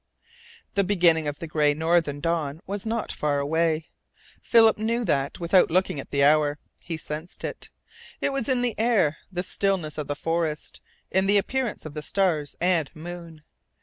The 0.73 0.83
beginning 0.83 1.27
of 1.27 1.37
the 1.37 1.45
gray 1.45 1.75
northern 1.75 2.21
dawn 2.21 2.59
was 2.65 2.87
not 2.87 3.11
far 3.11 3.37
away. 3.37 3.91
Philip 4.41 4.79
knew 4.79 5.05
that 5.05 5.39
without 5.39 5.69
looking 5.69 5.99
at 5.99 6.09
the 6.09 6.23
hour. 6.23 6.57
He 6.79 6.97
sensed 6.97 7.43
it. 7.43 7.69
It 8.19 8.33
was 8.33 8.49
in 8.49 8.63
the 8.63 8.73
air, 8.79 9.17
the 9.31 9.43
stillness 9.43 9.99
of 9.99 10.07
the 10.07 10.15
forest, 10.15 10.81
in 11.11 11.27
the 11.27 11.37
appearance 11.37 11.85
of 11.85 11.93
the 11.93 12.01
stars 12.01 12.55
and 12.59 12.89
moon. 12.95 13.43